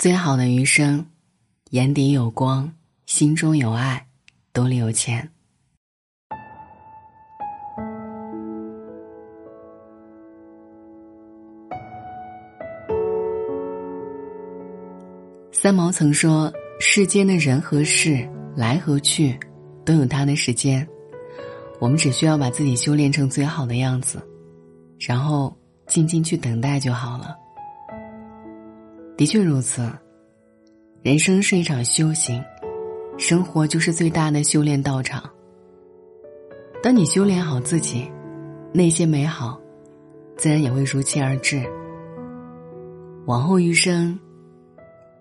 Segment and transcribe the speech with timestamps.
[0.00, 1.04] 最好的余生，
[1.72, 2.72] 眼底有光，
[3.04, 4.06] 心中有爱，
[4.50, 5.30] 兜里有钱。
[15.52, 18.26] 三毛曾说：“世间的人和事，
[18.56, 19.38] 来和去，
[19.84, 20.88] 都有它的时间。
[21.78, 24.18] 我们只需要把自己修炼成最好的样子，
[24.98, 25.54] 然后
[25.86, 27.36] 静静去等待就好了。”
[29.20, 29.86] 的确如此，
[31.02, 32.42] 人生是一场修行，
[33.18, 35.22] 生活就是最大的修炼道场。
[36.82, 38.10] 当你修炼好自己，
[38.72, 39.60] 那些美好，
[40.38, 41.62] 自然也会如期而至。
[43.26, 44.18] 往后余生，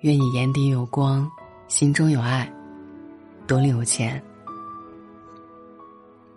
[0.00, 1.26] 愿你眼底有光，
[1.66, 2.52] 心中有爱，
[3.46, 4.22] 兜里有钱。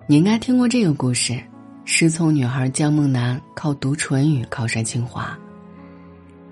[0.08, 1.38] 你应该听过这个故事：
[1.84, 5.38] 失聪女孩江梦楠靠读唇语考上清华。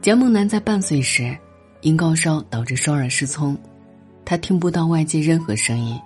[0.07, 1.37] 江梦楠在半岁时，
[1.81, 3.57] 因高烧导致双耳失聪，
[4.23, 5.99] 他听不到外界任何声音，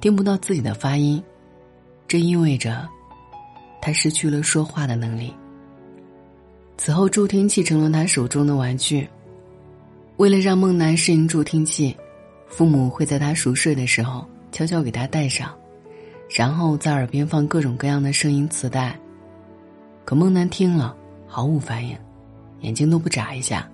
[0.00, 1.22] 听不到自己的发音，
[2.08, 2.88] 这意味着，
[3.80, 5.32] 他失去了说话的能力。
[6.78, 9.08] 此后，助听器成了他手中的玩具。
[10.16, 11.96] 为了让梦楠适应助听器，
[12.48, 15.54] 父母会在他熟睡的时候悄悄给他戴上，
[16.28, 18.98] 然后在耳边放各种各样的声音磁带。
[20.04, 20.96] 可梦楠听了
[21.28, 21.96] 毫无反应。
[22.60, 23.68] 眼睛都不眨一下。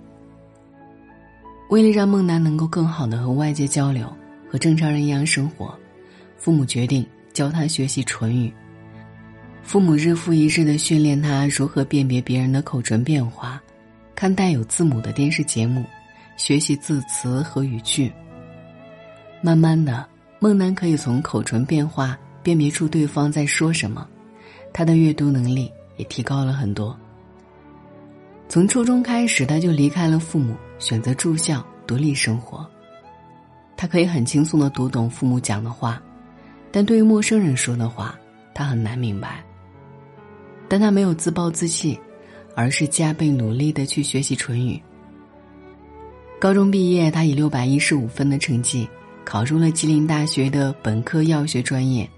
[1.71, 4.13] 为了让梦楠能够更好的和外界交流，
[4.51, 5.75] 和正常人一样生活，
[6.37, 8.53] 父母决定教他学习唇语。
[9.63, 13.61] 父母日复一日的训练他如何辨别别人的口唇变化，
[14.15, 15.85] 看带有字母的电视节目，
[16.37, 18.13] 学习字词和语句。
[19.41, 20.07] 慢慢的，
[20.39, 24.07] 梦楠可以从口唇变化辨别出对方在说什么，
[24.73, 26.95] 他的阅读能力也提高了很多。
[28.49, 32.65] 从初中开始，他就离开了父母，选择住校独立生活。
[33.77, 36.01] 他可以很轻松的读懂父母讲的话，
[36.71, 38.17] 但对于陌生人说的话，
[38.55, 39.43] 他很难明白。
[40.69, 41.99] 但他没有自暴自弃，
[42.55, 44.81] 而是加倍努力的去学习唇语。
[46.41, 48.89] 高中毕业，他以六百一十五分的成绩
[49.25, 52.09] 考入了吉林大学的本科药学专业，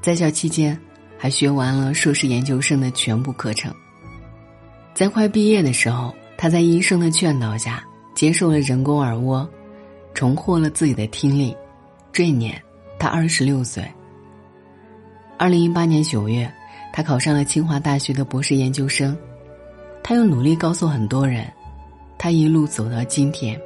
[0.00, 0.78] 在校期间
[1.18, 3.72] 还学完了硕士研究生的全部课程。
[4.94, 7.82] 在快毕业的时候，他在医生的劝导下
[8.14, 9.48] 接受了人工耳蜗，
[10.12, 11.56] 重获了自己的听力。
[12.12, 12.60] 这一年，
[12.98, 13.82] 他二十六岁。
[15.38, 16.52] 二零一八年九月，
[16.92, 19.16] 他考上了清华大学的博士研究生。
[20.02, 21.50] 他用努力告诉很多人，
[22.18, 23.58] 他一路走到今天，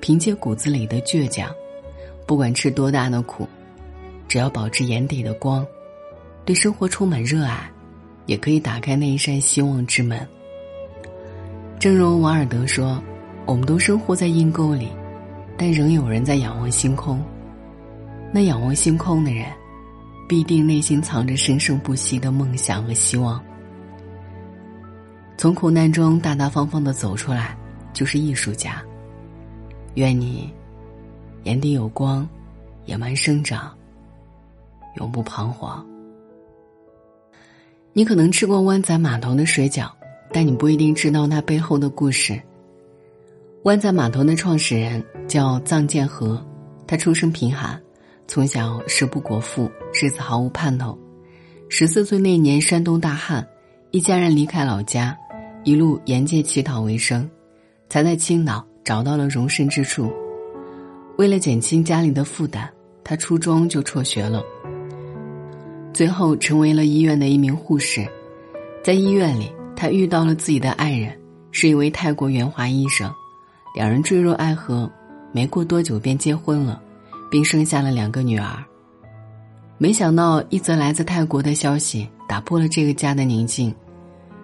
[0.00, 1.50] 凭借骨子里的倔强，
[2.24, 3.48] 不管吃多大的苦，
[4.28, 5.66] 只要保持眼底的光，
[6.44, 7.68] 对生活充满热爱，
[8.26, 10.26] 也可以打开那一扇希望之门。
[11.78, 13.00] 正如王尔德说
[13.46, 14.88] ：“我们都生活在阴沟里，
[15.56, 17.22] 但仍有人在仰望星空。
[18.32, 19.46] 那仰望星空的人，
[20.28, 23.40] 必定内心藏着生生不息的梦想和希望。
[25.36, 27.56] 从苦难中大大方方的走出来，
[27.92, 28.82] 就是艺术家。
[29.94, 30.52] 愿你
[31.44, 32.28] 眼底有光，
[32.86, 33.72] 野蛮生长，
[34.96, 35.86] 永不彷徨。
[37.92, 39.88] 你可能吃过湾仔码头的水饺。”
[40.32, 42.40] 但你不一定知道那背后的故事。
[43.64, 46.42] 湾仔码头的创始人叫臧建和，
[46.86, 47.80] 他出身贫寒，
[48.26, 50.96] 从小食不果腹，日子毫无盼头。
[51.68, 53.46] 十四岁那年，山东大旱，
[53.90, 55.16] 一家人离开老家，
[55.64, 57.28] 一路沿街乞讨为生，
[57.88, 60.10] 才在青岛找到了容身之处。
[61.18, 62.70] 为了减轻家里的负担，
[63.02, 64.42] 他初中就辍学了，
[65.92, 68.06] 最后成为了医院的一名护士，
[68.84, 69.50] 在医院里。
[69.78, 71.16] 他遇到了自己的爱人，
[71.52, 73.08] 是一位泰国圆滑医生，
[73.76, 74.90] 两人坠入爱河，
[75.30, 76.82] 没过多久便结婚了，
[77.30, 78.58] 并生下了两个女儿。
[79.78, 83.72] 没想到一则来自泰国的消息打破了这个家的宁静。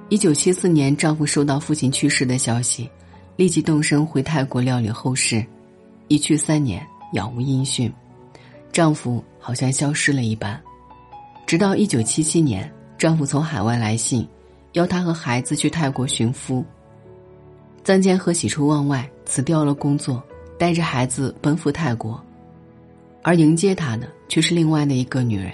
[0.09, 2.89] 一九七四年，丈夫收到父亲去世的消息，
[3.35, 5.45] 立即动身回泰国料理后事，
[6.07, 7.93] 一去三年，杳无音讯，
[8.71, 10.63] 丈夫好像消失了一般。
[11.45, 14.25] 直到一九七七年，丈夫从海外来信。
[14.75, 16.65] 要他和孩子去泰国寻夫。
[17.85, 20.23] 臧建和喜出望外，辞掉了工作，
[20.59, 22.23] 带着孩子奔赴泰国，
[23.23, 25.53] 而迎接他的却是另外的一个女人。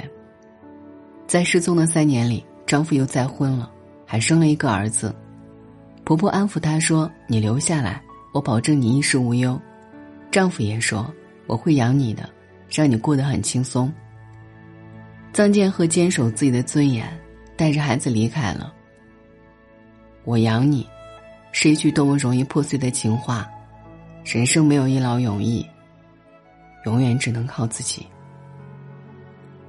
[1.26, 3.70] 在失踪的三年里，丈夫又再婚了，
[4.06, 5.14] 还生了一个儿子。
[6.04, 8.02] 婆婆安抚她说：“你留下来，
[8.32, 9.60] 我保证你衣食无忧。”
[10.30, 11.12] 丈夫也说
[11.46, 12.28] ：“我会养你的，
[12.70, 13.92] 让你过得很轻松。”
[15.34, 17.06] 臧建和坚守自己的尊严，
[17.56, 18.72] 带着孩子离开了。
[20.30, 20.86] 我养你，
[21.50, 23.50] 是一句多么容易破碎的情话，
[24.24, 25.66] 人生没有一劳永逸，
[26.84, 28.06] 永远只能靠自己。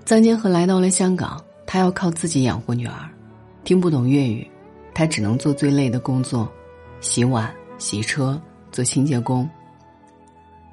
[0.05, 3.09] 臧建和来到了香港，他要靠自己养活女儿，
[3.63, 4.47] 听不懂粤语，
[4.93, 6.47] 他只能做最累的工作：
[6.99, 8.39] 洗碗、洗车、
[8.71, 9.49] 做清洁工。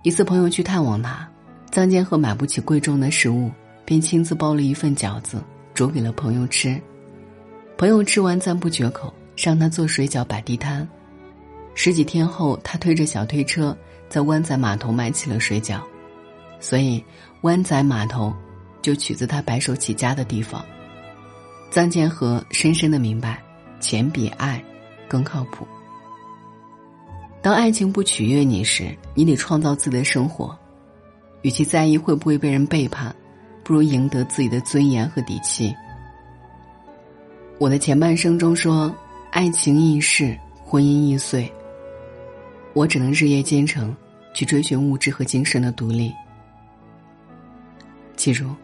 [0.02, 1.26] 一次朋友去探望他，
[1.72, 3.50] 臧建和买不起贵重的食物，
[3.86, 5.42] 便亲自包了一份饺子
[5.72, 6.78] 煮给了朋友吃。
[7.78, 9.10] 朋友吃完赞不绝口，
[9.46, 10.86] 让他做水饺摆地摊。
[11.74, 13.76] 十几天后，他推着小推车
[14.08, 15.80] 在湾仔码头卖起了水饺，
[16.58, 17.02] 所以
[17.42, 18.34] 湾仔码头
[18.82, 20.64] 就取自他白手起家的地方。
[21.70, 23.40] 臧建和深深的明白，
[23.78, 24.62] 钱比爱
[25.06, 25.66] 更靠谱。
[27.40, 30.58] 当爱情不取悦你时，你得创造自己的生活。
[31.42, 33.14] 与其在意会不会被人背叛，
[33.62, 35.72] 不如赢得自己的尊严和底气。
[37.58, 38.92] 我的前半生中说
[39.30, 41.50] ：“爱情易逝，婚姻易碎。”
[42.74, 43.94] 我只能日夜兼程，
[44.32, 46.12] 去追寻物质和精神的独立。
[48.16, 48.54] 记住，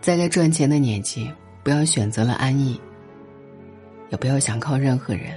[0.00, 1.30] 在该赚钱的年纪，
[1.62, 2.80] 不要选择了安逸，
[4.10, 5.36] 也不要想靠任何人。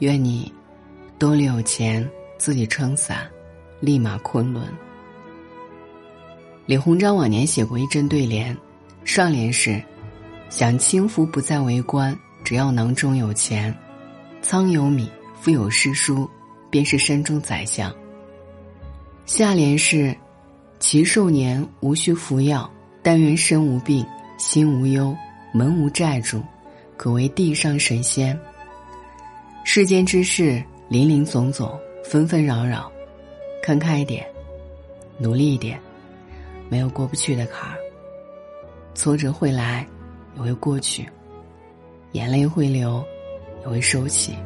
[0.00, 0.52] 愿你
[1.18, 3.28] 兜里有钱，自己撑伞，
[3.80, 4.66] 立马昆仑。
[6.66, 8.56] 李鸿章晚年写过一阵对联，
[9.04, 9.82] 上联是。
[10.50, 13.74] 享清福不再为官，只要囊中有钱，
[14.42, 15.10] 仓有米，
[15.40, 16.28] 腹有诗书，
[16.70, 17.92] 便是山中宰相。
[19.24, 20.14] 下联是：
[20.78, 22.70] 其寿年无需服药，
[23.02, 24.04] 但愿身无病，
[24.36, 25.16] 心无忧，
[25.52, 26.42] 门无债主，
[26.98, 28.38] 可为地上神仙。
[29.64, 32.92] 世间之事林林总总，纷纷扰扰，
[33.62, 34.24] 看开一点，
[35.16, 35.80] 努力一点，
[36.68, 37.78] 没有过不去的坎儿。
[38.94, 39.84] 挫折会来。
[40.36, 41.08] 也会过去，
[42.14, 43.04] 眼泪会流，
[43.62, 44.36] 也会收起。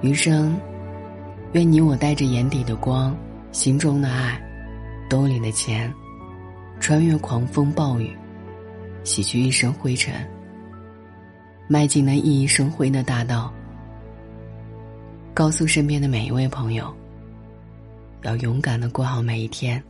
[0.00, 0.58] 余生，
[1.52, 3.14] 愿你我带着眼底的光，
[3.52, 4.42] 心中的爱，
[5.10, 5.92] 兜里的钱，
[6.80, 8.16] 穿越狂风暴雨，
[9.04, 10.14] 洗去一身灰尘，
[11.68, 13.52] 迈进那熠熠生辉的大道。
[15.34, 16.90] 告诉身边的每一位朋友，
[18.22, 19.82] 要勇敢的过好每一天。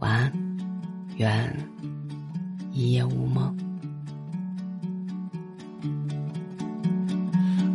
[0.00, 0.32] 晚安。
[1.16, 1.56] 愿
[2.71, 3.55] 一夜无梦。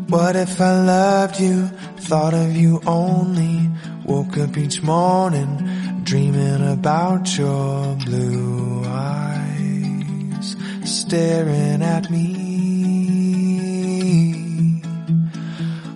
[0.09, 3.71] What if I loved you, thought of you only,
[4.05, 5.69] woke up each morning
[6.03, 12.41] dreaming about your blue eyes staring at me?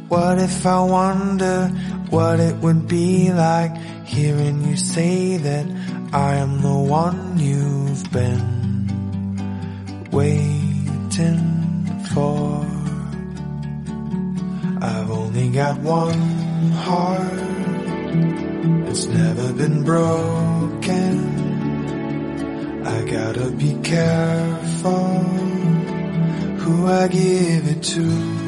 [0.09, 1.67] What if I wonder
[2.11, 5.67] what it would be like hearing you say that
[6.12, 8.57] I am the one you've been
[10.12, 11.40] waiting
[12.14, 12.66] for.
[14.82, 17.34] I've only got one heart,
[18.90, 21.40] it's never been broken.
[22.86, 25.20] I gotta be careful
[26.62, 28.40] who I give it to.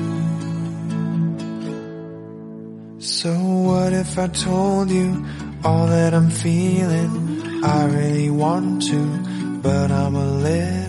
[2.99, 5.25] So what if I told you
[5.63, 7.63] all that I'm feeling?
[7.63, 10.80] I really want to, but I'm a little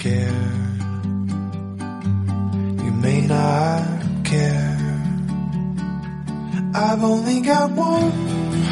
[0.00, 0.80] scared.
[2.84, 4.78] You may not care.
[6.74, 8.12] I've only got one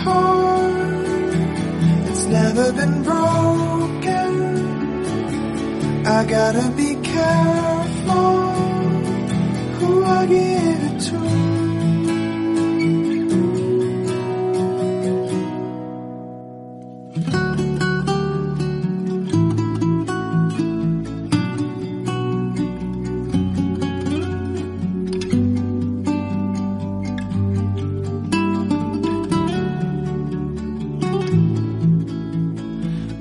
[0.04, 1.34] heart.
[2.08, 4.30] It's never been broken.
[6.06, 8.36] I gotta be careful
[9.78, 10.87] who I give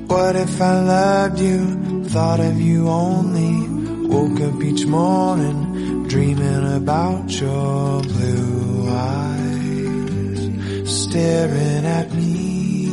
[0.07, 3.67] What if I loved you, thought of you only,
[4.07, 10.49] woke up each morning dreaming about your blue eyes,
[10.89, 12.85] staring at me,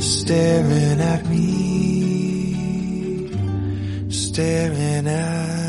[0.00, 2.58] staring at me,
[4.10, 5.61] staring at